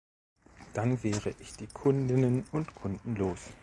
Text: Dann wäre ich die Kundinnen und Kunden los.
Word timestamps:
Dann 0.73 1.03
wäre 1.03 1.35
ich 1.37 1.53
die 1.57 1.67
Kundinnen 1.67 2.43
und 2.51 2.73
Kunden 2.73 3.15
los. 3.17 3.51